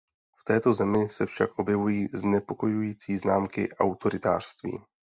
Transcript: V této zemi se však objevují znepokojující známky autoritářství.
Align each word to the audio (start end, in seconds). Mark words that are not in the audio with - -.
V 0.41 0.43
této 0.43 0.73
zemi 0.73 1.09
se 1.09 1.25
však 1.25 1.59
objevují 1.59 2.07
znepokojující 2.13 3.17
známky 3.17 3.71
autoritářství. 3.75 4.79